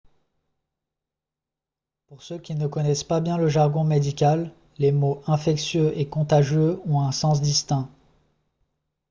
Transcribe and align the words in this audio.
pour 2.07 2.23
ceux 2.23 2.39
qui 2.39 2.55
ne 2.55 2.65
connaissent 2.65 3.03
pas 3.03 3.21
bien 3.21 3.37
le 3.37 3.49
jargon 3.49 3.83
médical 3.83 4.51
les 4.79 4.91
mots 4.91 5.21
«infectieux» 5.27 5.95
et 5.95 6.07
«contagieux» 6.09 6.79
ont 6.87 7.01
un 7.01 7.11
sens 7.11 7.39
distinct 7.39 7.87